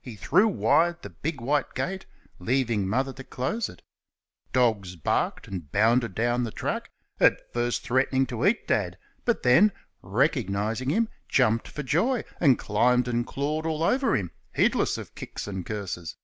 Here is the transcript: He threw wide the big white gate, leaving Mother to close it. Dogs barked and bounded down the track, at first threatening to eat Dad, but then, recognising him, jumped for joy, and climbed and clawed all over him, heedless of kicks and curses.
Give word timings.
He 0.00 0.14
threw 0.14 0.46
wide 0.46 1.02
the 1.02 1.10
big 1.10 1.40
white 1.40 1.74
gate, 1.74 2.06
leaving 2.38 2.86
Mother 2.86 3.12
to 3.14 3.24
close 3.24 3.68
it. 3.68 3.82
Dogs 4.52 4.94
barked 4.94 5.48
and 5.48 5.72
bounded 5.72 6.14
down 6.14 6.44
the 6.44 6.52
track, 6.52 6.90
at 7.18 7.52
first 7.52 7.82
threatening 7.82 8.24
to 8.26 8.46
eat 8.46 8.68
Dad, 8.68 8.96
but 9.24 9.42
then, 9.42 9.72
recognising 10.00 10.90
him, 10.90 11.08
jumped 11.28 11.66
for 11.66 11.82
joy, 11.82 12.22
and 12.38 12.56
climbed 12.56 13.08
and 13.08 13.26
clawed 13.26 13.66
all 13.66 13.82
over 13.82 14.14
him, 14.16 14.30
heedless 14.54 14.96
of 14.96 15.16
kicks 15.16 15.48
and 15.48 15.66
curses. 15.66 16.14